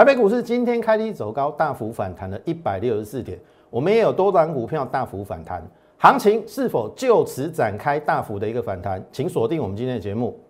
[0.00, 3.38] 台北股市今天开低走高，大幅反弹了一百六十四点。
[3.68, 5.62] 我们也有多档股票大幅反弹，
[5.98, 9.04] 行情是否就此展开大幅的一个反弹？
[9.12, 10.40] 请锁定我们今天的节目。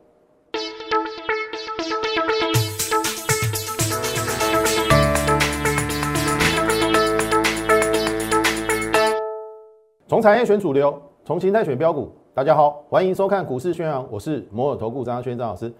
[10.06, 12.12] 从产业选主流，从形态选标股。
[12.32, 15.74] 大家好，欢迎收看股市宣扬，我是摩尔投顾张轩张老师。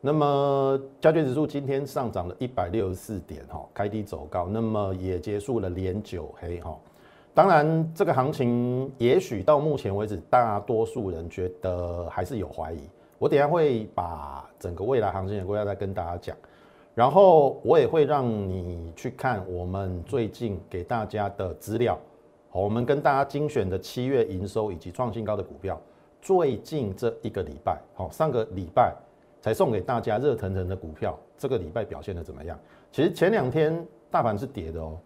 [0.00, 6.78] 那么加权指数今天上涨了一百六十四点，哈，开低走高，那么也结束了连九黑，哈。
[7.34, 12.78] 当然，这个行情也许到目前为止，大多数人觉得还是有怀疑。
[13.18, 16.36] 我等下会把整个未来行情的规划再跟大家讲，
[16.94, 21.98] 然后我也会让你去看我们最近给大家的资料，
[22.52, 25.80] 我们跟大家精选的七月营收以及创新高的股票，
[26.22, 28.94] 最近这一个礼拜，好，上个礼拜。
[29.46, 32.58] 才送给大家热腾腾的股票，这个礼拜表现的怎么样？
[32.90, 34.98] 其实前两天大盘是跌的哦，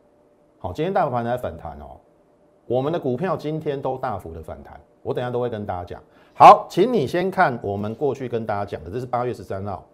[0.59, 2.01] 好，今天大盘在反弹哦，
[2.67, 6.03] 我们的股票今天都大幅的反弹，我等下都会跟大家讲。
[6.33, 9.87] 好，请你先看我们过去跟大家讲的，这是八月十三号，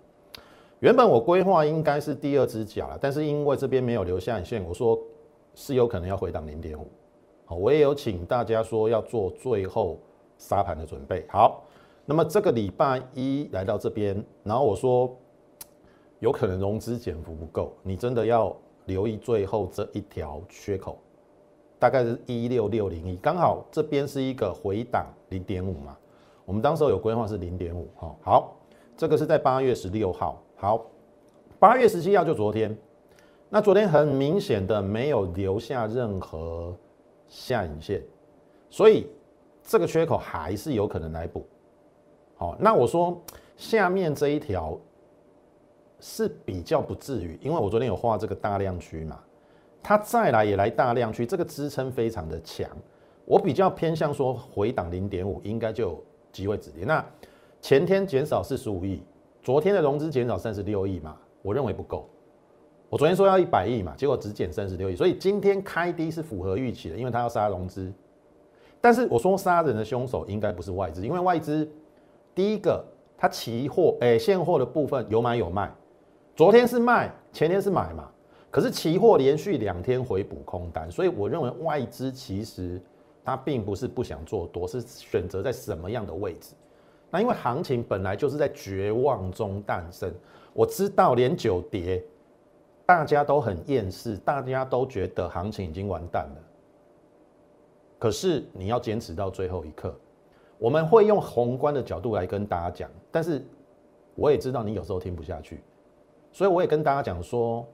[0.78, 4.96] 原本我规划应该是第二只脚了，但是因为这边没有留下影线，我说
[5.56, 6.86] 是有可能要回档零点五，
[7.46, 9.98] 好，我也有请大家说要做最后
[10.38, 11.64] 杀盘的准备，好。
[12.08, 15.12] 那么这个礼拜一来到这边，然后我说
[16.20, 20.98] 有可能融资减幅不够，你真的要留意最后这一条缺口，
[21.80, 25.96] 大概是一六六零一，刚好这边是一个回档零点五嘛，
[26.44, 28.14] 我们当时有规划是零点五哈。
[28.22, 28.56] 好，
[28.96, 30.86] 这个是在八月十六号，好，
[31.58, 32.78] 八月十七号就昨天，
[33.50, 36.72] 那昨天很明显的没有留下任何
[37.26, 38.00] 下影线，
[38.70, 39.08] 所以
[39.60, 41.44] 这个缺口还是有可能来补。
[42.38, 43.18] 好，那我说
[43.56, 44.78] 下面这一条
[46.00, 49.18] 是比较不至于，因为我昨天有画这个大量区嘛，
[49.82, 52.68] 它再来也来大量区，这个支撑非常的强，
[53.24, 56.84] 我比较偏向说回档零点五应该就有机会止跌。
[56.84, 57.02] 那
[57.62, 59.02] 前天减少四十五亿，
[59.42, 62.06] 昨天的融资减少三十六亿嘛，我认为不够。
[62.90, 67.90] 我昨天说要一百亿嘛，结果只减三十六亿，所以今天开低是符合预期的，因为它要杀融资。
[68.78, 71.66] 但是我说杀人的凶手应该不是外资，因为外资。
[72.36, 72.84] 第一个，
[73.16, 75.74] 它期货诶现货的部分有买有卖，
[76.36, 78.10] 昨天是卖，前天是买嘛。
[78.50, 82.78] 可是期货连续两天回补空单，所以我认为外资其实
[83.24, 86.54] 它并不是不想做多，是选择在什么样的位置。
[87.10, 90.12] 那因为行情本来就是在绝望中诞生，
[90.52, 92.04] 我知道连九跌，
[92.84, 96.36] 大家都很厌世，大家都觉得行情已经完蛋了。
[97.98, 99.98] 可是你要坚持到最后一刻。
[100.58, 103.44] 我们会用宏观的角度来跟大家讲，但是
[104.14, 105.60] 我也知道你有时候听不下去，
[106.32, 107.66] 所以我也跟大家讲说，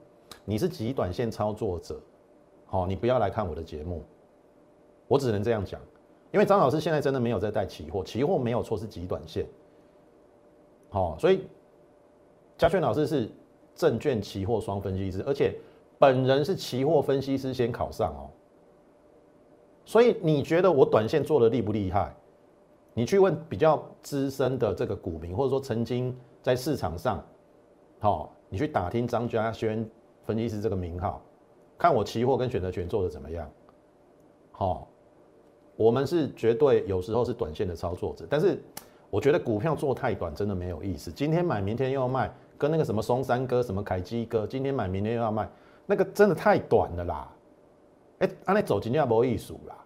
[0.44, 2.00] 你是极短线操作者，
[2.66, 4.02] 好，你不要来看我的节目，
[5.06, 5.80] 我只能这样讲，
[6.32, 9.46] 因为张老师现在真的没有在带期货，期货没有错是极短线，
[10.90, 11.46] 好，所以
[12.58, 13.30] 嘉轩老师是
[13.76, 15.54] 证券期货双分析师，而且
[15.98, 18.26] 本人是期货分析师先考上哦，
[19.84, 22.12] 所以你觉得我短线做的厉不厉害？
[22.94, 27.24] 你去问比较资深的这个股民，或者说曾经在市场上，
[28.00, 29.88] 好，你去打听张家轩
[30.24, 31.22] 分析师这个名号，
[31.78, 33.50] 看我期货跟选择权做的怎么样，
[34.50, 34.88] 好，
[35.76, 38.62] 我们是绝对有时候是短线的操作者，但是
[39.08, 41.10] 我觉得股票做太短真的没有意思。
[41.10, 45.48] 今天买明天又要卖，跟那个什么松山哥、什么凯基哥，今天买明天又要卖，
[45.86, 47.32] 那个真的太短了啦。
[48.18, 49.76] 哎，安那走今天没艺术啦。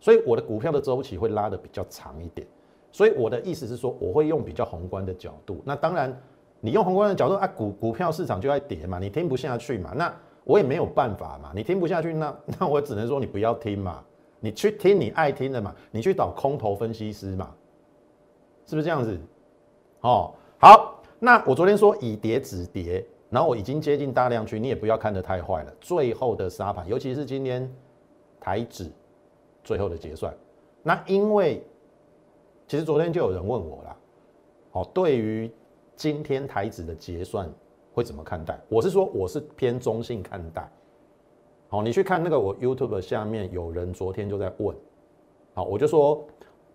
[0.00, 2.46] 所以我的股票的周期会拉的比较长一点，
[2.92, 5.60] 所以我的意思是说，我会用比较宏观的角度。
[5.64, 6.16] 那当然，
[6.60, 10.14] 你用宏观的角度啊，股股票市场就在跌嘛，你听不下去嘛，那
[10.44, 11.52] 我也没有办法嘛。
[11.54, 14.04] 你听不下去，那 那我只能说你不要听嘛，
[14.40, 17.52] 你去听你爱听的嘛，你去找空头分析师嘛，
[18.66, 19.18] 是不是这样子？
[20.02, 25.74] 哦，好，那我昨天说以跌止跌，然后我已经接近大量区，你也不要看得太坏了。
[25.80, 27.68] 最后的沙盘，尤其是今天
[28.38, 28.88] 台指。
[29.68, 30.34] 最后的结算，
[30.82, 31.62] 那因为
[32.66, 33.96] 其实昨天就有人问我了，
[34.72, 35.50] 哦，对于
[35.94, 37.46] 今天台子的结算
[37.92, 38.58] 会怎么看待？
[38.70, 40.66] 我是说我是偏中性看待。
[41.68, 44.74] 好，你去看那个我 YouTube 下面有人昨天就在问，
[45.52, 46.26] 好，我就说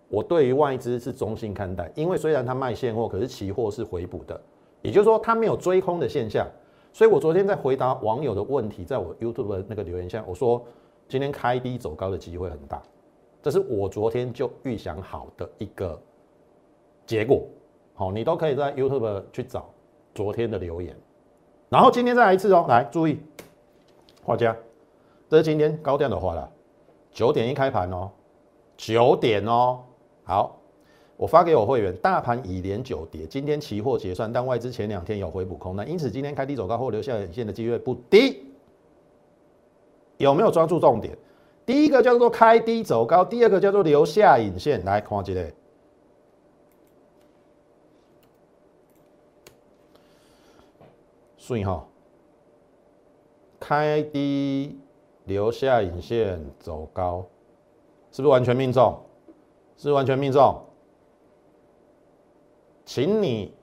[0.08, 4.40] 我对于外资是中性看待，因为虽然他卖现货，可是期货是回补的，
[4.84, 6.48] 也就是说他没有追空的现象。
[6.92, 10.64] 所以我昨天在回答网友的问题，在我 YouTube 的那个留言下，我说。
[11.08, 12.82] 今天开低走高的机会很大，
[13.42, 16.02] 这是我昨天就预想好的一个
[17.06, 17.46] 结果。
[17.94, 19.70] 好，你都可以在 YouTube 去找
[20.16, 20.96] 昨天的留言。
[21.70, 23.20] 然后今天再来一次哦，来注意
[24.24, 24.56] 画家，
[25.30, 26.52] 这是今天高调的话了，
[27.12, 28.10] 九点一开盘哦，
[28.76, 29.84] 九点哦，
[30.24, 30.60] 好，
[31.18, 38.53] 我发给我会员，大盘已连九跌，今天期货结算，但外资前两天有回补空那，因此今天开低走高或留下影线的机会不低。
[40.24, 41.16] 有没有抓住重点？
[41.66, 44.84] 第一个叫做开低走高，第二个叫做留下影线。
[44.84, 45.52] 来看这个，
[51.38, 51.86] 顺哈，
[53.60, 54.80] 开低
[55.26, 57.26] 留下影线走高，
[58.12, 58.98] 是不是完全命中？
[59.78, 60.62] 是完全命中。
[62.86, 63.54] 请你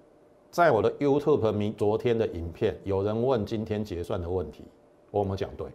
[0.51, 4.65] 在我的 YouTube 明昨天的影片，有人问今天结算的问题，
[5.11, 5.67] 我有没有讲对？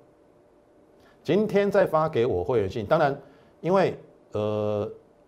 [1.25, 3.19] 今天再发给我会员信，当然，
[3.59, 3.97] 因为
[4.33, 4.87] 呃，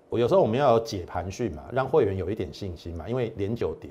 [0.09, 3.09] 我有时候我们要有解盘讯嘛，让会员有一点信心嘛。
[3.09, 3.89] 因为连九跌，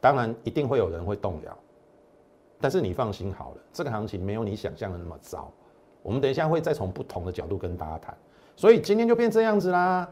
[0.00, 1.54] 当然一定会有人会动摇，
[2.58, 5.52] 但是你放心好了，这个行情没有你想象的那么糟。
[6.02, 8.16] 我们等一下会再从不同的角度跟大家谈，
[8.56, 10.10] 所以今天就变这样子啦。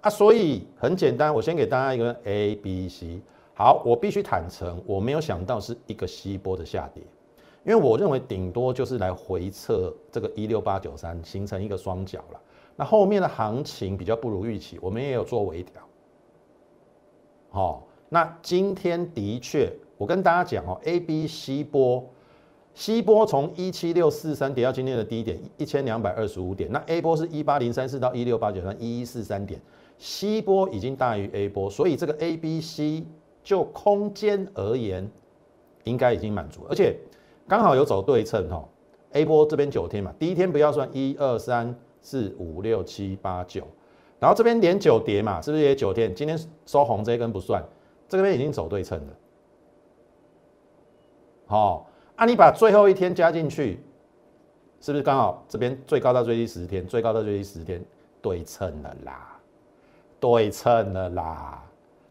[0.00, 3.22] 啊，所以很简单，我先给大家一个 A、B、C。
[3.54, 7.04] 好，我必须坦诚，我没有想到是一个 C 波的下跌。
[7.64, 12.40] 因为我认为顶多就是来回测这个一六八九三，形成一个双脚了。
[12.74, 15.80] 那后面的行情比较不如预期，我们也有做微调。
[17.50, 22.04] 好，那今天的确，我跟大家讲哦，A、B、C 波
[22.74, 29.60] ，C 波从一七六四三跌到今天的低点一千两百二十五点，那 A 波是一八零三四到一六八九三一一四三点
[29.98, 33.04] ，C 波已经大于 A 波，所以这个 A、B、C
[33.44, 35.08] 就空间而言，
[35.84, 36.96] 应该已经满足了，而且。
[37.52, 38.66] 刚好有走对称哈
[39.10, 43.62] ，A 波这边九天嘛，第一天不要算一二三四五六七八九，
[44.18, 46.14] 然后这边连九跌嘛，是不是也九天？
[46.14, 47.62] 今天收红这一根不算，
[48.08, 49.12] 这边已经走对称了。
[51.44, 53.84] 好，啊你把最后一天加进去，
[54.80, 57.84] 是不是刚好这边最高到最低十天，最高到最低十天
[58.22, 59.38] 对称了啦，
[60.18, 61.62] 对称了啦。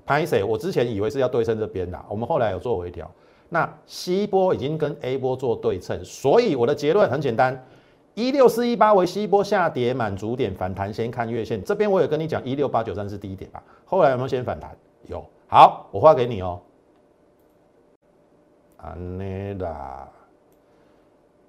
[0.06, 0.44] 潘谁？
[0.44, 3.10] 我之前以为是要对称这边的，我们后来有做微调。
[3.54, 7.66] 那 C 波已经跟 A 波做对称，所以我的结论很简单：
[8.14, 11.62] 一六四一八为 C 波下跌满足点，反弹先看月线。
[11.62, 13.62] 这边我有跟你讲，一六八九三是低点吧？
[13.84, 14.74] 后来有没有先反弹？
[15.06, 15.22] 有。
[15.50, 16.62] 好，我画给你哦。
[18.78, 20.10] 安内啦，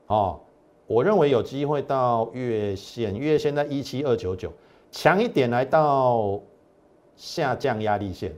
[0.09, 0.41] 哦，
[0.89, 4.53] 我认为有机会到月线，月线在一七二九九，
[4.91, 6.41] 强一点来到
[7.15, 8.35] 下降压力线。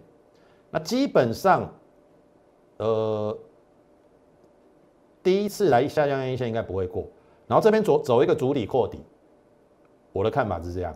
[0.70, 1.66] 那基本上，
[2.76, 3.34] 呃。
[5.24, 7.08] 第一次来下降阴线应该不会过，
[7.48, 9.00] 然后这边走走一个主体扩底，
[10.12, 10.94] 我的看法是这样。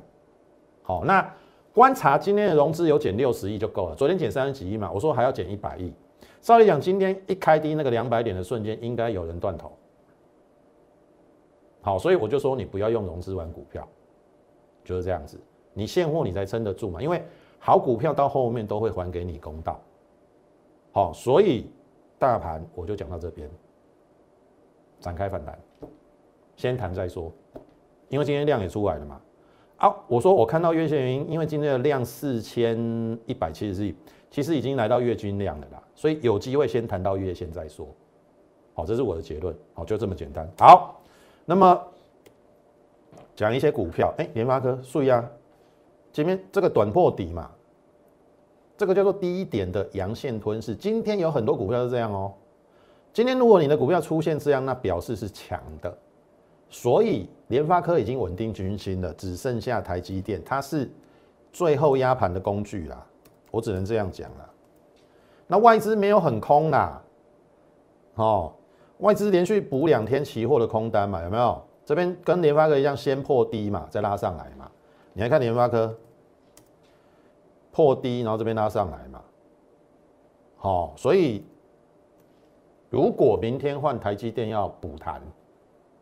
[0.82, 1.34] 好，那
[1.72, 5.92] 观察今天的融资有减六十亿就够了，昨天减三十几亿嘛，我说还要减一百亿。
[6.40, 9.72] 照理讲，今天一开低那个两百点的瞬间，应该有人断头。
[11.80, 13.86] 好，所以我就说你不要用融资玩股票，
[14.84, 15.40] 就是这样子，
[15.72, 17.22] 你现货你才撑得住嘛，因为
[17.58, 19.80] 好股票到后面都会还给你公道。
[20.92, 21.70] 好，所以
[22.18, 23.48] 大盘我就讲到这边。
[25.00, 25.58] 展开反弹，
[26.56, 27.32] 先谈再说，
[28.08, 29.20] 因为今天量也出来了嘛。
[29.76, 32.76] 啊，我说我看到月线原因，因为今天的量四千
[33.26, 33.94] 一百七十亿，
[34.28, 37.86] 其实已经来到月均量了啦，所以有机会先谈到月线再说。
[38.74, 39.54] 好，这是我的结论。
[39.74, 40.48] 好，就这么简单。
[40.58, 41.00] 好，
[41.44, 41.80] 那么
[43.36, 45.24] 讲一些股票，哎，联发科、注意啊，
[46.12, 47.48] 前面这个短破底嘛，
[48.76, 50.74] 这个叫做低点的阳线吞噬。
[50.74, 52.34] 今天有很多股票是这样哦。
[53.12, 55.98] 今天如果你的股票出现这样，那表示是强的，
[56.68, 60.88] 所以联发科已经稳定军心了，只剩下台积电，它是
[61.52, 63.04] 最后压盘的工具啦，
[63.50, 64.50] 我只能这样讲了。
[65.48, 67.02] 那外资没有很空啦，
[68.14, 68.52] 哦，
[68.98, 71.60] 外资连续补两天期货的空单嘛，有没有？
[71.84, 74.70] 这边跟联发科一样，先破低嘛，再拉上来嘛。
[75.14, 75.92] 你来看联发科
[77.72, 79.20] 破低，然后这边拉上来嘛，
[80.56, 81.44] 好，所以。
[82.90, 85.20] 如果明天换台积电要补弹，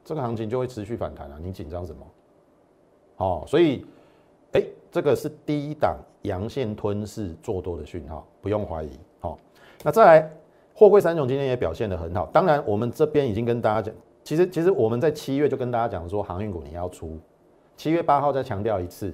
[0.04, 1.36] 这个行情就会持续反弹了。
[1.42, 2.06] 你紧张什么？
[3.16, 3.84] 哦，所以，
[4.52, 8.90] 哎，这个是第一档阳线吞噬做多的讯号，不用怀疑。
[9.18, 9.36] 好，
[9.82, 10.30] 那再来，
[10.74, 12.26] 货柜三种今天也表现得很好。
[12.26, 17.18] 当然，我们这边已经跟大家讲，其实其实我们在七月就跟大家讲说，航运股你要出。
[17.76, 19.12] 七月八号再强调一次，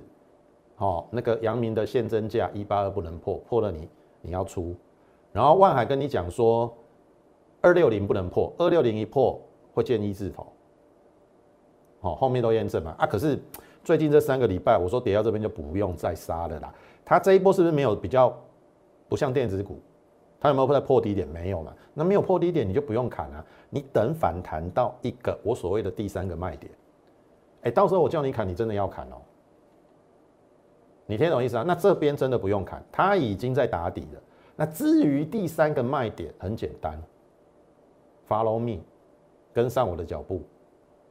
[0.77, 3.89] 哦，那个阳明的现增价一八二不能破，破了你
[4.21, 4.77] 你要出。
[5.33, 6.71] 然后万海跟你讲说。
[7.63, 9.41] 二六零不能破，二六零一破
[9.73, 10.53] 会见一字头，
[12.01, 13.07] 好，后面都验证嘛啊！
[13.07, 13.39] 可是
[13.83, 16.75] 最近这三个礼拜，我说跌到这边就不用再杀了啦。
[17.05, 18.37] 它这一波是不是没有比较
[19.09, 19.81] 不像电子股？
[20.41, 21.27] 它有没有在破低点？
[21.29, 21.73] 没有嘛？
[21.95, 26.73] 那没有破低点，你就不用砍啊，你等反弹到一个我所谓的第三个卖点，
[27.63, 29.23] 哎，到时候我叫你砍，你真的要砍哦。
[31.07, 31.65] 你听懂意思啊？
[31.65, 34.23] 那这边真的不用砍，它已经在打底了。
[34.57, 37.01] 那至于第三个卖点，很简单
[38.33, 38.81] ，Follow me，
[39.53, 40.43] 跟上我的脚步。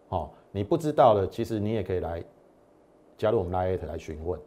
[0.09, 2.23] 好，你不知道的，其实你也可以来
[3.17, 4.39] 加入我们 Lite 来询问。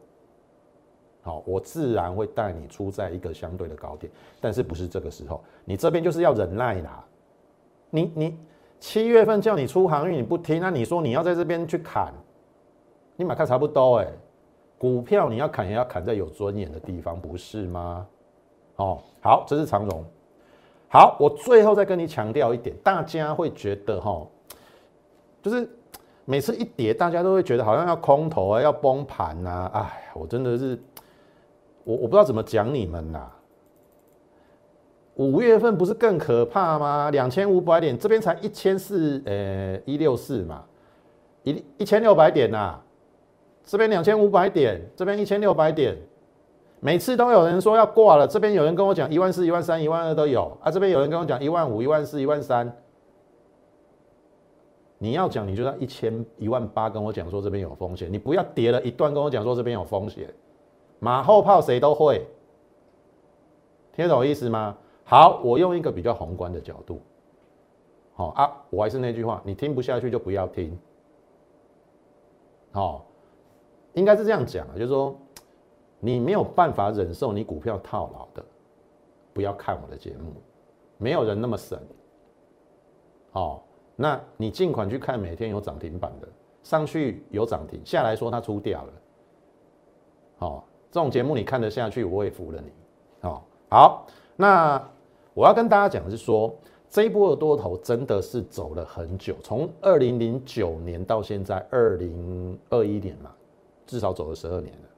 [1.23, 7.05] 好，我自然会带你出在一个相对的高点，但是不是这个时候，你这边就是要忍耐啦。
[7.91, 8.39] 你你
[8.81, 12.13] 七月份叫你出航运你不听，那你说你要在这边去砍，
[13.17, 14.09] 你买看差不多哎。
[14.77, 18.07] 股票你要砍也要砍在有尊严的地方，不是吗？
[18.77, 20.05] 哦，好，这是长荣。
[20.95, 24.25] 好，我最后再跟你强调一点，大家会觉得哈，
[25.43, 25.69] 就是
[26.25, 29.69] 每次一跌，大家都会觉得好像要空头啊，要崩盘呐。
[29.75, 30.79] 哎，我真的是，
[31.83, 33.29] 我我不知道怎么讲你们呐。
[35.17, 37.11] 五月份不是更可怕吗？
[37.11, 40.65] 两千五百点，这边才一千四，呃，一六四嘛，
[41.43, 42.81] 一一千六百点呐。
[43.65, 45.97] 这边两千五百点，这边一千六百点，
[46.85, 48.29] 每次都有人说要挂了。
[48.29, 50.71] 这边有人跟我讲一万四、一万三、一万二都有啊。
[50.71, 52.71] 这边有人跟我讲一万五、一万四、一万三。
[54.99, 60.29] 你要讲，你就在一千、一万八跟我讲说这边有风险，你不要跌了一段跟我讲说这边有风险。
[60.99, 62.27] 马后炮谁都会，
[63.95, 64.77] 听得懂意思吗？
[65.05, 67.01] 好，我用一个比较宏观的角度。
[68.13, 70.79] 好啊，我还是那句话，你听不下去就不要听。
[72.73, 73.07] 好。
[73.95, 75.17] 应该是这样讲啊，就是说，
[76.05, 78.45] 你没有办法忍受你股票套牢的，
[79.33, 80.35] 不要看我的节目，
[80.99, 81.81] 没有人那么神。
[83.33, 83.63] 哦，
[83.97, 86.29] 那你尽管去看每天有涨停板的，
[86.63, 88.93] 上去有涨停，下来说它出掉了。
[90.37, 92.73] 好，这种节目你看得下去，我也服了你。
[93.27, 94.07] 哦，好，
[94.37, 94.87] 那
[95.33, 96.55] 我要跟大家讲的是说，
[96.91, 103.31] 这一波的多头真的是走了很久，从二零零九年到现在二零二一年嘛。
[103.87, 104.89] 至少走了十二年了，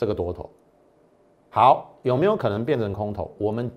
[0.00, 0.48] 这个多头
[1.50, 3.30] 好有没有可能变成空头？
[3.36, 3.70] 我们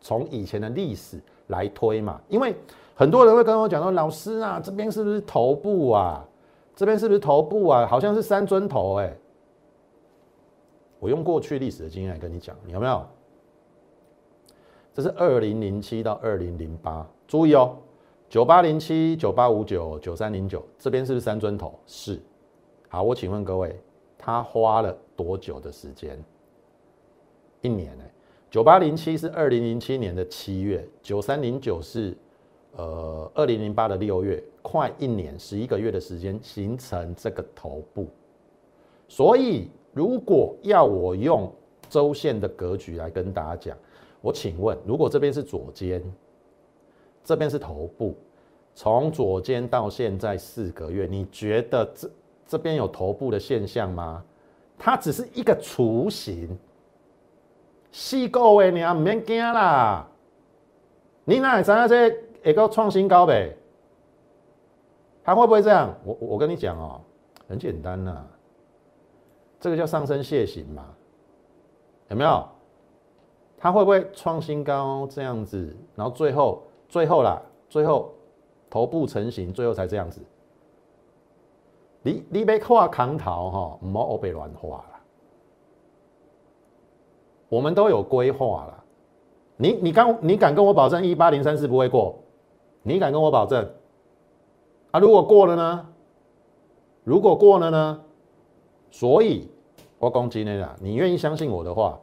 [0.00, 2.52] 从以前的历史来推嘛，因为
[2.96, 6.26] 很多人会跟我讲说：“老师啊，这边是不是头部啊？
[6.74, 7.86] 这边是不是头部啊？
[7.86, 9.16] 好像是三尊头哎。”
[10.98, 13.06] 我用过去历史的经验来跟你讲，你有没有？
[14.92, 17.76] 这是二零零七到二零零八，注意哦，
[18.28, 21.78] 九八零七、九八五九、九三零九，这边是不是三尊头？
[21.86, 22.20] 是。
[22.88, 23.80] 好，我请问各位，
[24.18, 26.16] 他花了多久的时间？
[27.60, 28.04] 一年呢？
[28.48, 32.16] 九八零七是二零零七年的七月，九三零九是
[32.76, 38.06] 呃二零零八的六月，快一年十一个月的时间形成这个头部。
[39.08, 41.52] 所以，如果要我用
[41.88, 43.76] 周线的格局来跟大家讲，
[44.20, 46.00] 我请问，如果这边是左肩，
[47.24, 48.14] 这边是头部，
[48.74, 52.08] 从左肩到现在四个月，你觉得这？
[52.46, 54.24] 这边有头部的现象吗？
[54.78, 56.56] 它只是一个雏形，
[57.90, 60.06] 四个月你啊，唔免惊啦。
[61.24, 62.10] 你哪会知影这
[62.42, 63.54] 会够创新高呗？
[65.24, 65.94] 它会不会这样？
[66.04, 67.00] 我我跟你讲哦，
[67.48, 68.24] 很简单呐，
[69.60, 70.86] 这个叫上升楔形嘛，
[72.08, 72.48] 有没有？
[73.58, 75.76] 它会不会创新高这样子？
[75.96, 78.14] 然后最后最后啦，最后
[78.70, 80.22] 头部成型，最后才这样子。
[82.08, 85.00] 你你别画扛头哈，唔好被乱画了。
[87.50, 88.84] 我们都有规划了。
[89.58, 92.18] 你你刚你敢跟我保证一八零三四不会过？
[92.82, 93.62] 你敢跟我保证？
[94.90, 95.86] 啊，如果过了呢？
[97.04, 98.00] 如果过了呢？
[98.90, 99.50] 所以
[99.98, 100.74] 我攻击你了。
[100.80, 101.98] 你愿意相信我的话，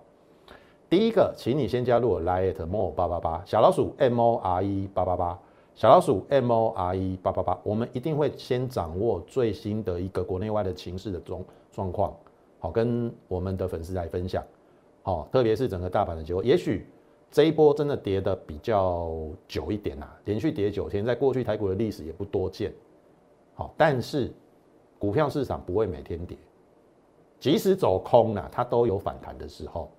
[0.88, 5.40] 第一个，请你先加入我 Lite More 八八八小老鼠 M O R E 八八八。
[5.76, 12.16] 小老鼠 M O R E 八八八，我们一定会先掌握最新的一个国内外的情势的状状况，
[12.60, 14.42] 好跟我们的粉丝来分享，
[15.04, 16.88] 好，特别是整个大盘的结果，也许
[17.30, 19.12] 这一波真的跌的比较
[19.50, 22.74] 久一点呐，连续跌九天，在过去台股的历史也不多见，
[23.54, 24.32] 好，但是
[24.98, 26.38] 股票市场不会每天跌，
[27.38, 29.92] 即使走空了，它都有反弹的时候，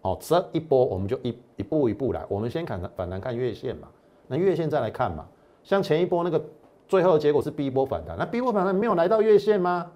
[0.00, 3.86] 好，这一波我们就一一步一步来，我们先看反弹看月线嘛。
[4.26, 5.26] 那月线再来看嘛，
[5.62, 6.42] 像前一波那个
[6.88, 9.90] 最后的结果是 B 波反弹，那 B 波反弹没有来到月线吗？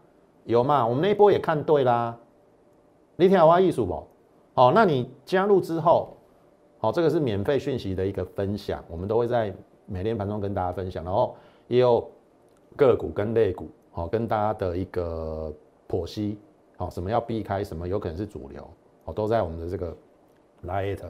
[0.44, 0.86] 有嘛？
[0.86, 2.16] 我们那一波也看对啦。
[3.16, 4.06] 你听好话艺术不？
[4.54, 6.16] 好，那你加入之后，
[6.78, 9.52] 好，这个是免费讯息的一个分享，我们都会在
[9.86, 12.08] 每天盘中跟大家分享，然后也有
[12.76, 15.52] 个股跟类股，好，跟大家的一个
[15.88, 16.38] 剖析，
[16.76, 18.68] 好，什么要避开，什么有可能是主流，
[19.04, 19.96] 好，都在我们的这个
[20.62, 21.04] l i t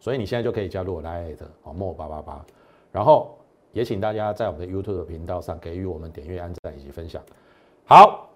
[0.00, 2.46] 所以你现在就可以加入我 Line 的哦莫八八八，
[2.90, 3.38] 然后
[3.72, 7.22] 也请大家在我们的 YouTube 频道上给予我们点阅、按赞以及分享。
[7.84, 8.28] 好，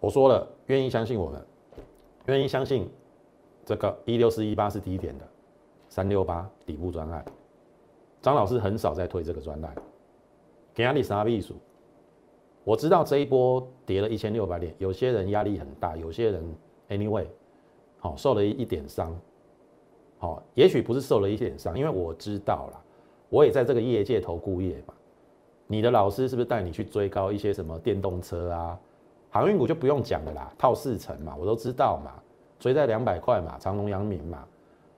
[0.00, 1.44] 我说了，愿意相信我们，
[2.26, 2.88] 愿意相信
[3.64, 5.28] 这个一六四一八是低点的
[5.88, 7.24] 三六八底部专案。
[8.20, 9.74] 张老师很少在推这个专案，
[10.74, 11.56] 给压力啥避暑？
[12.64, 16.56] 我知道这一波跌了一千六百点，有些人压力很大，有些人
[16.88, 17.26] anyway
[17.98, 19.12] 好受了一点伤。
[20.18, 22.84] 好，也许不是受了一点伤，因为我知道了，
[23.32, 24.92] 我也在这个业界投顾业嘛。
[25.66, 28.78] 你的老师是不是带你去追高一些什么电动车啊？
[29.30, 32.12] 航运股就不用讲了啦，套四成嘛，我都知道嘛，
[32.60, 34.46] 追在两百块嘛，长隆、阳明嘛。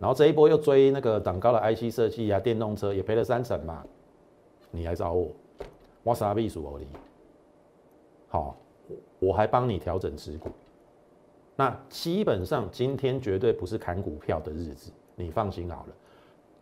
[0.00, 3.84] 然后这一波又追那个涨高的 IC 设计啊，电动车也赔了三成嘛。
[4.72, 5.28] 你来找我，
[6.02, 6.88] 我啥避暑我你。
[8.26, 8.56] 好，
[9.20, 10.50] 我还帮你调整持股。
[11.54, 14.90] 那基本上今天绝对不是砍股票的日子。
[15.14, 15.94] 你放心好了，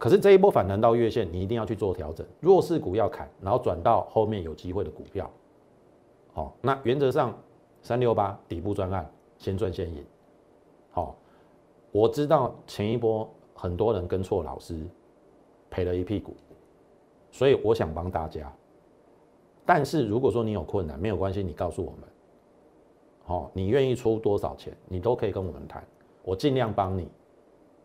[0.02, 2.26] 可是这一波反弹到月线，你一定要去做调整。
[2.40, 5.30] 弱势股要砍，然后转到后面有机会的股票。
[6.32, 7.32] 好，那原则上
[7.82, 10.04] 三六八底部专案，先赚先赢。
[10.90, 11.14] 好，
[11.92, 14.84] 我知道前一波很多人跟错老师，
[15.70, 16.34] 赔了一屁股，
[17.30, 18.52] 所以我想帮大家。
[19.64, 22.00] 但是如果说你有困难，没有关系，你告诉我们。
[23.22, 25.86] 好，你愿意出多少钱，你都可以跟我们谈，
[26.24, 27.08] 我尽量帮你。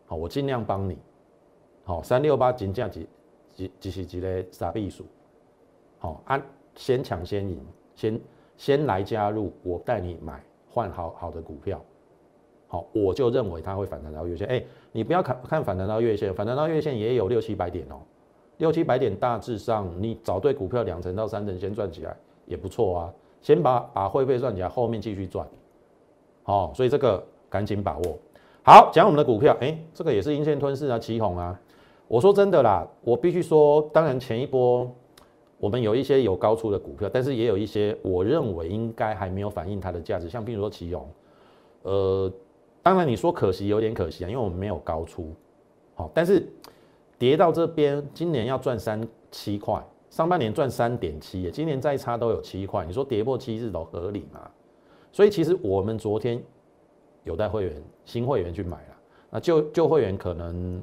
[0.08, 0.98] 好，我尽量帮你。
[1.88, 3.08] 好，三六八金价几
[3.56, 5.06] 几几是几个傻避数。
[6.00, 6.44] 好，按
[6.76, 7.66] 先抢先赢，
[7.96, 8.20] 先
[8.58, 11.82] 先来加入，我带你买换好好的股票。
[12.68, 14.46] 好，我就认为它会反弹到月线。
[14.48, 18.02] 哎，你不要看看反弹到月线，反弹到月线也有六七百点哦。
[18.58, 22.14] 六七百点大致上，你找对股票，两成到三成先赚起来
[22.46, 23.14] 也不错啊。
[23.42, 25.48] 先把把会费赚起来，后面继续赚。
[26.44, 28.18] 好，所以这个赶紧把握。
[28.62, 31.58] 好，讲我们的股票，哎，这个也是阴线吞噬啊，旗红啊。
[32.08, 34.90] 我说真的啦，我必须说，当然前一波
[35.60, 41.08] 我们有一些有高出的股票，但是也有一些我认为应该还没有反映它的价值，像比如说奇勇，
[41.84, 42.32] 呃，
[42.82, 45.34] 当然你说可惜有点可惜啊，因为我们没有高出，
[45.96, 46.48] 好，但是
[47.18, 54.50] 跌到这边，今年要赚三七块，上半年赚三点七，今年再差都有七块，你说跌破七日都合理吗？
[55.12, 56.42] 所以其实我们昨天。
[57.24, 58.98] 有带会员新会员去买了，
[59.32, 60.82] 那旧旧会员可能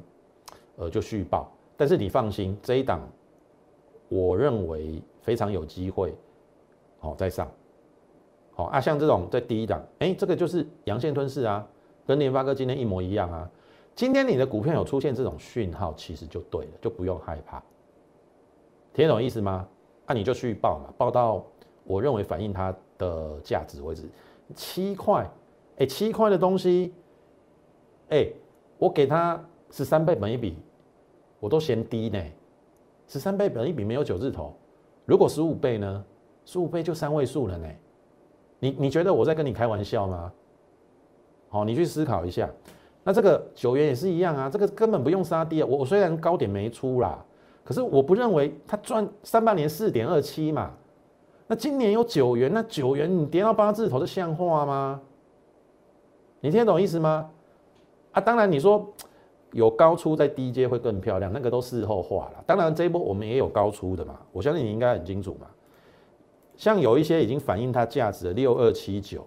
[0.77, 3.01] 呃就续报，但是你放心，这一档
[4.09, 6.13] 我认为非常有机会，
[6.99, 7.49] 好再上，
[8.53, 11.67] 好啊，像这种在第一档，哎，这个就是阳线吞噬啊，
[12.05, 13.49] 跟联发科今天一模一样啊。
[13.95, 17.63] 今天你的股票有出现这种讯号，其实就对了，就不用害怕，
[18.93, 19.67] 听懂意思吗？
[20.05, 21.43] 那你就续报嘛，报到
[21.83, 24.03] 我认为反映它的价值为止，
[24.53, 25.29] 七块。
[25.77, 26.93] 哎，七块的东西，
[28.07, 28.25] 哎，
[28.77, 29.37] 我给他
[29.71, 30.55] 十三倍本一比，
[31.45, 32.19] 我都嫌低呢。
[33.07, 34.51] 十三倍本一比没有九字头，
[35.05, 36.03] 如果十五倍呢？
[36.43, 37.67] 十五倍就三位数了呢。
[38.57, 40.33] 你你觉得我在跟你开玩笑吗？
[41.49, 42.49] 好，你去思考一下。
[43.03, 45.67] 那这个九元也是一样啊，这个根本不用杀低啊。
[45.69, 47.23] 我我虽然高点没出啦，
[47.63, 50.73] 可是我不认为它赚上半年四点二七嘛。
[51.45, 54.99] 那今年有九元，那九元你跌到八字头，这像话吗？
[56.39, 57.29] 你听得懂意思吗？
[58.13, 58.91] 啊，当然你说
[59.55, 62.43] 有高出在低阶会更漂亮，那个都事后话了。
[62.45, 65.47] 当然这一波我们也有高出的嘛，我相信你应该很清楚嘛。
[66.57, 69.25] 像有一些已经反映它价值的六二七九，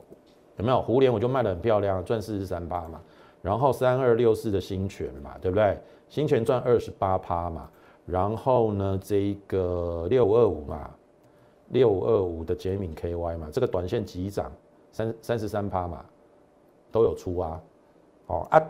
[0.58, 0.82] 有没有？
[0.82, 3.00] 胡联我就卖的很漂亮，赚四十三八嘛。
[3.40, 5.78] 然后三二六四的新权嘛，对不对？
[6.10, 7.68] 新权赚二十八趴嘛。
[8.04, 10.90] 然后呢，这个六二五嘛，
[11.68, 14.52] 六二五的杰敏 KY 嘛，这个短线急涨
[14.92, 16.04] 三三十三趴嘛。
[16.90, 17.60] 都有出啊，
[18.28, 18.62] 哦啊，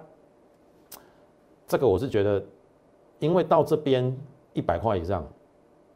[1.69, 2.43] 这个我是觉得，
[3.21, 4.17] 因为到这边
[4.55, 5.25] 一百块以上，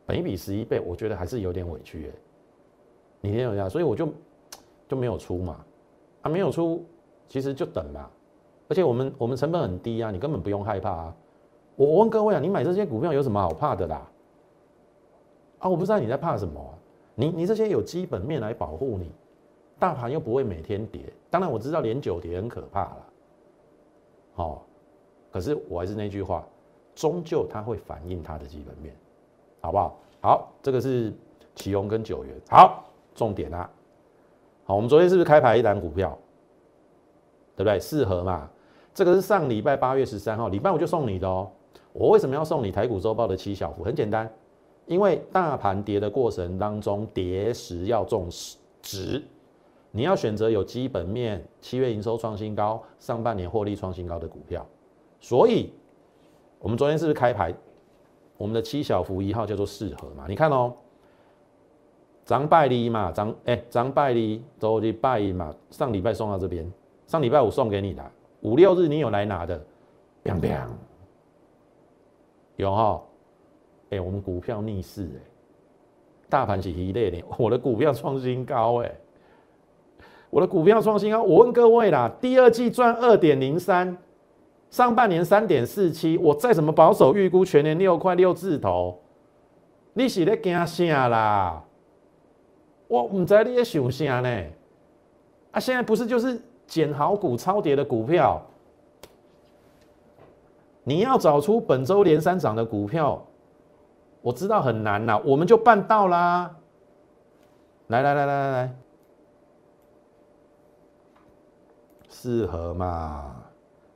[0.07, 2.13] 每一比十一倍，我觉得还是有点委屈哎。
[3.23, 4.09] 你听懂一下，所以我就
[4.87, 5.65] 就没有出嘛，
[6.21, 6.85] 啊没有出，
[7.27, 8.11] 其实就等嘛。
[8.69, 11.17] 而且我们我们成本很低啊，你根本不用害怕啊。
[11.75, 14.07] 我我问各位啊，你买这些股票有什么好怕的啦？
[15.59, 16.79] 啊，我不知道你在怕什么，
[17.15, 19.11] 你你这些有基本面来保护你。
[19.79, 23.07] 大盘又不会每天跌，当然我知道连九跌很可怕了，
[24.35, 24.65] 好，
[25.33, 26.47] 可是我还是那句话，
[26.95, 28.95] 终究它会反映它的基本面，
[29.61, 29.99] 好不好？
[30.21, 31.13] 好，这个是
[31.57, 33.69] 启宏跟九元，好，重点啊，
[34.65, 36.17] 好，我们昨天是不是开牌一单股票，
[37.57, 37.81] 对不对？
[37.81, 38.49] 适合嘛？
[38.95, 41.51] 这个是上礼拜八月十三号，礼拜五就送你的哦。
[41.95, 43.83] 我为什么要送你台股周报的七小幅？
[43.83, 44.31] 很简单，
[44.87, 49.23] 因为大盘跌的过程当中，跌时要重视值。
[49.91, 54.67] 你要选择有基本面、七月营收创新高、上半年获利创新高的股票，
[55.23, 55.73] 所以
[56.59, 57.55] 我们昨天是不是开牌？
[58.37, 60.25] 我们的七小福一号叫做适合嘛？
[60.29, 60.75] 你看哦，
[62.25, 66.69] 张拜利嘛，张哎张拜利周礼拜一嘛，上礼拜送到这边，
[67.07, 68.05] 上礼拜五送给你的，
[68.41, 69.57] 五六日你有来拿的
[70.25, 70.67] 砰砰
[72.57, 73.01] 有哈？
[73.91, 75.21] 哎，我们股票逆势哎，
[76.29, 78.93] 大盘是一列点，我的股票创新高哎，
[80.31, 83.97] 我的股票创新高，我问各位啦，第二季赚二点零三。
[84.73, 88.99] 上半年三点四七，我再怎么保守预估全年六块六字头，
[89.93, 91.63] 你是咧惊啥啦？
[92.89, 94.45] 我唔知你咧想啥呢？
[95.51, 98.41] 啊，现在不是就是捡好股超跌的股票？
[100.85, 103.23] 你要找出本周连三涨的股票，
[104.23, 106.51] 我知道很难呐，我们就办到啦！
[107.89, 108.75] 来来来来来来，
[112.09, 113.37] 适合嘛？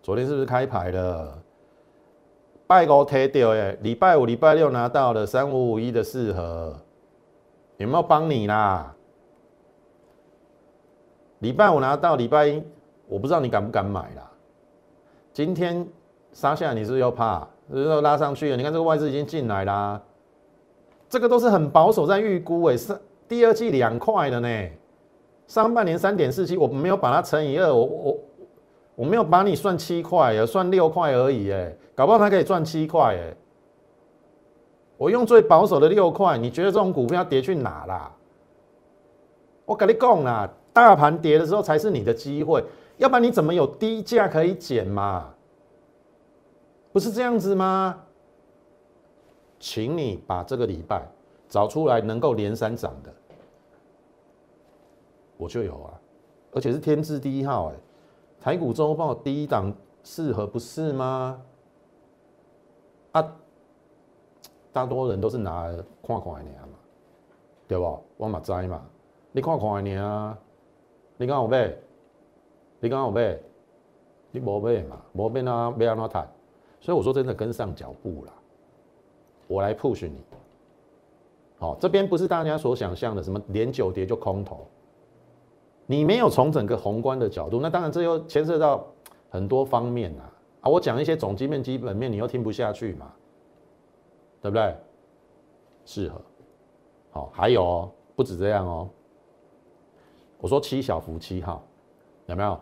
[0.07, 1.37] 昨天是不是开牌了？
[2.69, 6.79] 拜五贴掉哎，礼拜五、礼拜六拿到了三五五一的四盒，
[7.79, 8.95] 有没有帮你啦？
[11.40, 12.62] 礼拜五拿到，礼拜一
[13.09, 14.31] 我不知道你敢不敢买啦。
[15.33, 15.85] 今天
[16.33, 17.40] 杀下你是不是又怕？
[17.69, 18.57] 是不是拉上去了？
[18.57, 20.01] 你看这个外资已经进来啦，
[21.09, 24.69] 这个都是很保守在预估哎，是第二季两块的呢，
[25.49, 28.19] 上半年三点四七，我没有把它乘以二，我我。
[28.97, 33.37] 我没有把你算七块，也算六块而已，哎，搞不好它可以赚七块，哎，
[34.97, 38.11] 我用最保守的六块，你觉得这种股票跌去哪啦？
[39.67, 42.65] 我跟你讲啦，大盘跌的时候才是你的机会，
[42.97, 45.29] 要不然你怎么有低价可以捡嘛？
[46.91, 48.03] 不是这样子吗？
[49.61, 51.07] 请你把这个礼拜
[51.51, 53.13] 找出来能够连三涨的，
[55.37, 55.93] 我就有啊，
[56.53, 57.75] 而且是天字第一号，哎。
[58.40, 59.72] 台股周报第一档
[60.05, 61.42] 适合不是吗？
[63.12, 63.37] 啊，
[64.72, 66.79] 大多人都是拿来看看的嘛，
[67.66, 67.99] 对不？
[68.16, 68.83] 我嘛知嘛，
[69.33, 70.38] 你看看的啊，
[71.16, 71.75] 你讲有买？
[72.79, 73.38] 你讲有买？
[74.31, 75.03] 你无买嘛？
[75.14, 76.31] 无买那买安怎谈？
[76.81, 78.33] 所以我说真的跟上脚步了，
[79.49, 80.20] 我来 push 你。
[81.59, 84.66] 好，这边不是大家所想象的什么连九跌就空头。
[85.87, 88.85] 你没有从整个宏观的角度，那当然这又牵涉到
[89.31, 90.22] 很多方面呐
[90.62, 90.68] 啊！
[90.68, 93.12] 我讲一些总基面、基本面，你又听不下去嘛，
[94.42, 94.75] 对不对？
[95.85, 96.20] 适合，
[97.11, 98.90] 好，还有哦，不止这样哦。
[100.38, 101.64] 我说七小福七号
[102.27, 102.61] 有没有？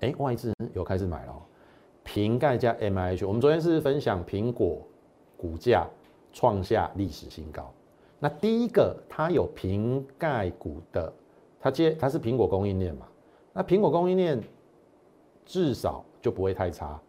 [0.00, 1.34] 哎，外资有开始买了，
[2.04, 4.86] 瓶盖加 M I H，我们昨天是分享苹果
[5.36, 5.86] 股价
[6.32, 7.72] 创下历史新高，
[8.18, 11.10] 那第一个它有瓶盖股的。
[11.60, 13.06] 它接它是苹果供应链嘛？
[13.52, 14.40] 那苹果供应链
[15.44, 17.00] 至少就不会太差。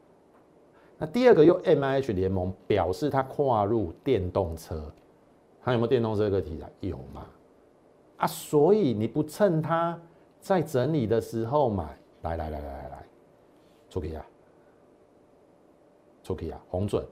[0.98, 4.92] 那第二个用 M I H 联盟表示它跨入电动车，
[5.62, 6.70] 它有没有电动车这个题材？
[6.82, 7.26] 有嘛？
[8.18, 9.98] 啊，所以你不趁它
[10.42, 13.06] 在整理的时候买，来来来来来来，
[13.90, 14.26] 出去啊，
[16.22, 17.06] 出去啊，红准，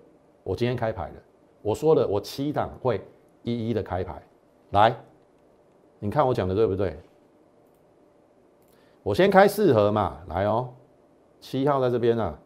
[0.43, 1.15] 我今天开牌了，
[1.61, 2.99] 我说了，我七档会
[3.43, 4.21] 一一的开牌，
[4.71, 4.93] 来，
[5.99, 6.99] 你看我讲的对不对？
[9.07, 10.67] 我先开四盒嘛，来哦，
[11.39, 12.37] 七号在这边啊，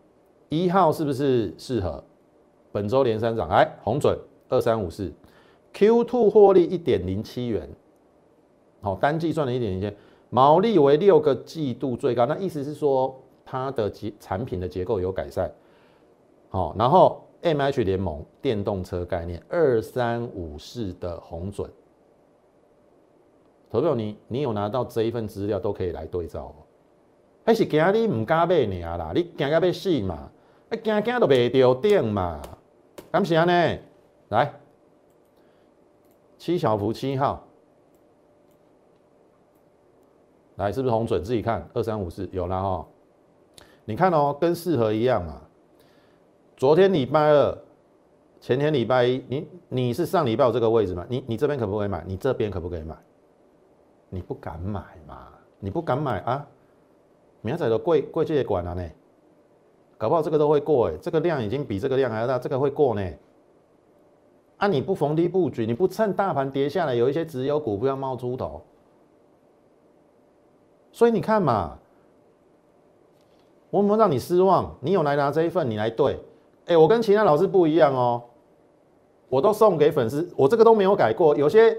[0.49, 2.03] 一号是不是适合？
[2.71, 4.15] 本周连三涨，来红准
[4.47, 5.11] 二三五四
[5.73, 7.67] ，Q two 获利一点零七元，
[8.79, 9.91] 好，单季赚了一点零七，
[10.29, 15.51] 毛利为六个季度最高，那意思是说它的结产品的结构有改善，
[16.49, 21.67] 好，然后 M H 联盟电动车概念二三五四的红准。
[23.71, 26.53] 投票，你你有拿到这一份资料都可以来对照，
[27.45, 29.13] 还是惊你唔敢买尔啦？
[29.15, 30.29] 你惊到要死嘛？
[30.69, 32.41] 啊惊惊都袂着顶嘛？
[33.09, 33.77] 感谢呢，
[34.27, 34.53] 来
[36.37, 37.47] 七小福七号，
[40.57, 41.23] 来是不是红准？
[41.23, 42.85] 自己看二三五四有了哈。
[43.85, 45.41] 你看哦，跟四合一样嘛。
[46.57, 47.57] 昨天礼拜二，
[48.41, 51.05] 前天礼拜一，你你是上礼拜有这个位置嘛？
[51.09, 52.03] 你你这边可不可以买？
[52.05, 52.95] 你这边可不可以买？
[54.13, 55.29] 你不敢买嘛？
[55.57, 56.45] 你不敢买啊？
[57.39, 58.83] 明仔的贵贵这些管了呢，
[59.97, 63.01] 搞不好这个都会过哎，这个量已经比这个量还要大，这个会过呢。
[64.57, 68.61] 啊，你不逢低布局，你不趁大盘跌下来，有一些直有股不要冒出头，
[70.91, 71.79] 所以你看嘛，
[73.69, 74.75] 我有没有让你失望？
[74.81, 76.19] 你有来拿这一份，你来对，
[76.65, 78.21] 哎，我跟其他老师不一样哦，
[79.29, 81.77] 我都送给粉丝，我这个都没有改过，有些。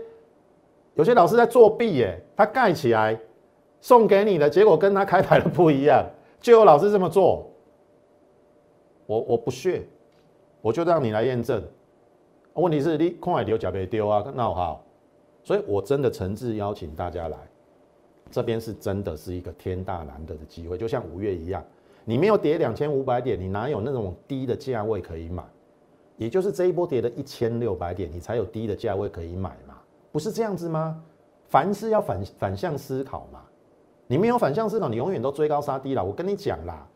[0.94, 3.18] 有些老师在作弊耶，他盖起来
[3.80, 6.04] 送给你的结果跟他开牌的不一样，
[6.40, 7.50] 就有老师这么做，
[9.06, 9.82] 我我不屑，
[10.60, 11.62] 我就让你来验证。
[12.54, 14.84] 问题是你看海丢假别丢啊，那好，
[15.42, 17.38] 所以我真的诚挚邀请大家来，
[18.30, 21.64] 这边是真的是一个天大难得的机会，就像五月一样，
[22.04, 25.42] 你没有跌两千五百点，你哪有那种低的价位可以买？
[26.18, 29.71] 也就是这一波跌了一千六百点，你才有低的价位可以买嘛？
[30.12, 31.02] 不是这样子吗？
[31.48, 33.40] 凡事要反反向思考嘛。
[34.06, 36.04] 你没有反向思考，你永远都追高杀低了。
[36.04, 36.86] 我跟你讲啦，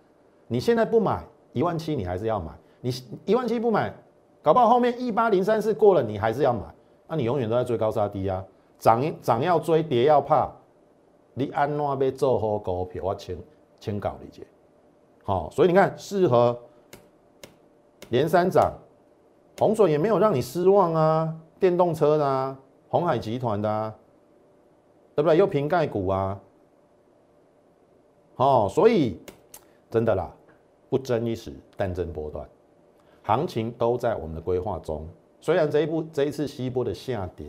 [0.47, 2.53] 你现在不买一万七，你还是要买。
[2.81, 2.93] 你
[3.25, 3.93] 一万七不买。
[4.43, 6.61] 搞不好后面一八零三四过了，你还是要买，
[7.09, 8.45] 那你永远都在追高杀低啊！
[8.79, 10.49] 涨涨要追，跌要怕，
[11.35, 13.03] 你安怎被做好股票？
[13.03, 13.37] 我请
[13.81, 14.47] 请搞理解。
[15.25, 16.57] 好，所以你看，适合
[18.11, 18.73] 连三涨，
[19.59, 22.57] 红水也没有让你失望啊，电动车的啊，
[22.89, 23.95] 红海集团的啊，
[25.15, 25.37] 对不对？
[25.37, 26.41] 又瓶盖股啊，
[28.37, 29.19] 哦，所以
[29.91, 30.31] 真的啦，
[30.89, 32.49] 不争一时，但争波段。
[33.23, 35.07] 行情都在我们的规划中，
[35.41, 37.47] 虽然这一步这一次西波的下跌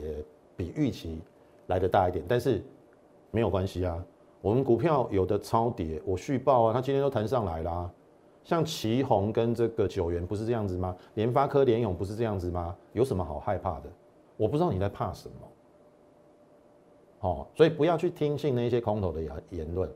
[0.56, 1.20] 比预期
[1.68, 2.64] 来的大一点，但是
[3.30, 4.04] 没有关系啊。
[4.42, 7.90] 我们股票有的超跌，我续报啊，它今天都弹上来啦。
[8.44, 10.96] 像旗宏跟这个九元不是这样子吗？
[11.16, 12.76] 联发科、联永不是这样子吗？
[12.94, 13.90] 有什么好害怕的？
[14.38, 15.36] 我不知道你在怕什么。
[17.20, 19.92] 哦，所以不要去听信那些空头的言言论。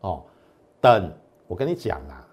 [0.00, 0.24] 哦，
[0.80, 1.12] 等
[1.46, 2.24] 我跟你讲啊。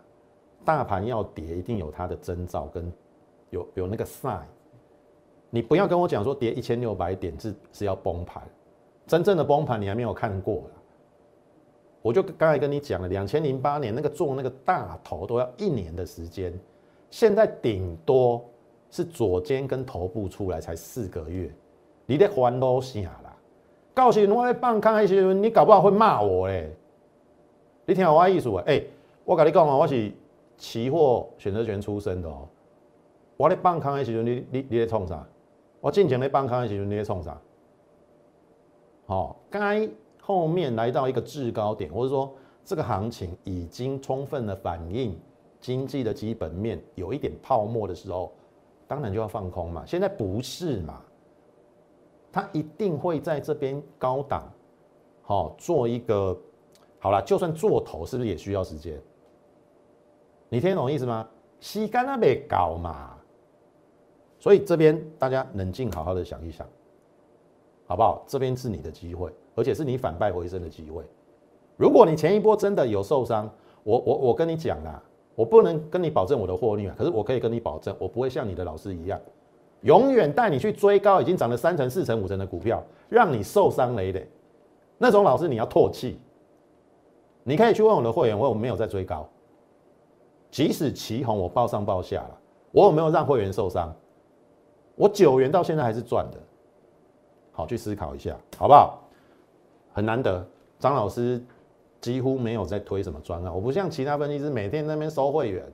[0.64, 2.92] 大盘要跌，一定有它的征兆跟
[3.52, 4.42] 有有那个 sign。
[5.52, 8.42] 你不要跟我讲说跌一千六百点是是要崩盘，
[9.06, 10.64] 真正的崩盘你还没有看过
[12.02, 16.52] 我就刚才跟你讲了，两千零八年那个做那个大头都要一年的时间，
[17.12, 18.44] 现在顶多
[18.96, 21.54] 是左肩跟头部出来才四个月，
[22.06, 23.36] 你得还都下啦。
[23.94, 26.74] 告诉你我在放开一些，你搞不好会骂我嘞。
[27.86, 28.64] 你听我意思啊？
[28.68, 28.82] 哎，
[29.24, 30.12] 我跟你讲啊，我是。
[30.58, 32.48] 期货选择权出身的哦，
[33.36, 35.28] 我咧放空的时候，你你你咧创啥？
[35.82, 37.38] 我进前咧放空的时候，你咧创啥？
[39.06, 39.86] 好，该
[40.22, 45.20] 后面来到一个制高点，或者说这个行情已经充分的反映
[45.60, 48.32] 经济的基本面有一点泡沫的时候，
[48.88, 49.84] 当然就要放空嘛。
[49.86, 51.02] 现在不是嘛？
[52.32, 54.44] 它一定会在这边高档，
[55.22, 56.38] 好做一个
[57.00, 59.02] 好了，就算做头，是不是也需要时间？
[60.50, 61.28] 你听懂意思吗？
[61.60, 63.18] 吸干那边搞嘛，
[64.38, 66.68] 所以这边大家冷静好好的想一想，
[67.88, 68.24] 好不好？
[68.28, 71.04] 这边是你的机会，而且是你反败为胜的机会。
[71.78, 73.50] 如果你前一波真的有受伤，
[73.84, 75.02] 我我我跟你讲啦，
[75.36, 79.20] 我不能跟你保证我的获利啊，可是我可以跟你保证，我不会像你的老师一样，
[79.82, 84.28] 永远带你去追高已经涨了三成、四成、五成的股票，让你受伤累累。
[84.98, 86.18] 那种老师你要唾弃。
[87.44, 89.28] 你可以去问我的会员，我有没有在追高？
[90.50, 92.38] 即使旗红我报上报下了，
[92.72, 93.94] 我有没有让会员受伤？
[94.96, 96.40] 我九元到现在还是赚的。
[97.52, 99.00] 好，去思考一下，好不好？
[99.94, 100.44] 很难得，
[100.80, 101.40] 张老师
[102.06, 105.66] 几乎没有在推什么专案，我不像其他分析师每天那边收会员。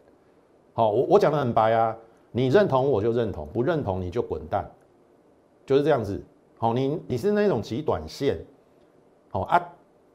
[0.72, 1.94] 好，我我讲的很白啊，
[2.32, 4.66] 你认同我就认同，不认同你就滚蛋，
[5.66, 6.24] 就是这样子。
[6.58, 8.40] 好，你你是那种极短线，
[9.30, 9.62] 好啊，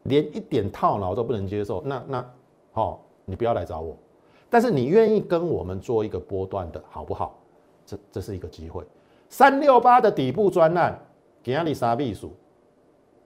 [0.04, 2.30] 连一点套牢都不能接受，那那
[2.72, 3.94] 好，你不要来找我。
[4.48, 7.38] 但是你愿意跟我们做一个波段的好不好？
[7.84, 8.82] 这这是一个机会。
[9.28, 10.98] 三六八的底部专案，
[11.42, 12.32] 给阿里沙秘书，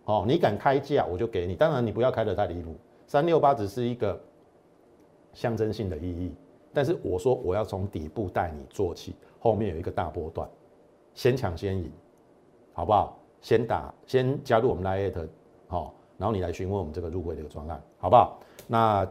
[0.05, 1.55] 哦，你敢开价我就给你。
[1.55, 2.75] 当然你不要开得太离谱。
[3.07, 4.19] 三六八只是一个
[5.33, 6.35] 象征性的意义，
[6.73, 10.49] 但是我说我要从底部带你做起，后面有一个大波段，
[11.15, 11.91] 先抢先赢，
[12.73, 13.19] 好不好？
[13.41, 15.29] 先打，先加入我们 Lite，
[15.69, 18.39] 好，然后你来询问我们这个入会的一个专案，好不好？
[18.67, 19.09] 那。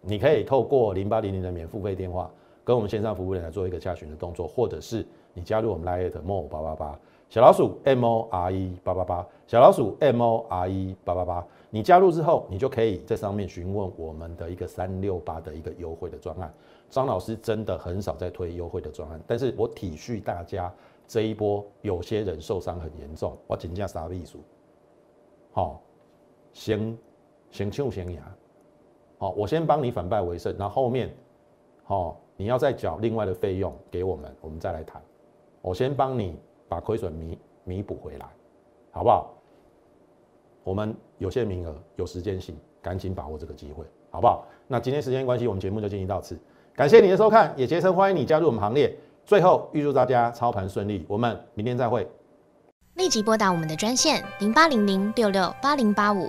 [0.00, 2.30] 你可以透过零八零零的免付费电话
[2.62, 16.52] 跟我们线上服务人来做一个加询的动作，或者是你加入我们 Lite More 八八八小老鼠 M O R E 八八八小老鼠 M O R E 八八八，你加入之后，你就可以在上面询问我们的一个三六八的一个优惠的专案。
[16.88, 20.72] 张老师真的很少在推优惠的专案，但是我体恤大家
[21.06, 24.38] 这一波有些人受伤很严重，我请假杀秘书，
[25.52, 25.82] 好，
[26.54, 26.96] 先
[27.50, 28.18] 先抢先赢。
[29.18, 31.14] 好，我先帮你反败为胜，然后后面，
[31.84, 35.02] 好，你要再缴另外的费用给我们，我们再来谈。
[35.60, 38.26] 我先帮你把亏损弥弥补回来，
[38.90, 39.34] 好不好？
[40.64, 44.46] 我们有限名额，有时间性，赶紧把握这个机会，好不好？
[44.66, 46.38] 那今天时间关系，我们节目就进行到此，
[46.74, 48.94] 感谢你的收看，也竭诚欢迎你加入我们行列。
[49.24, 52.06] 最后预祝大家操盘顺利，我们明天再会。
[52.94, 56.28] 立即拨打我们的专线零八零零六六八零八五。